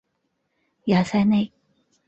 [0.85, 1.51] 雅塞内。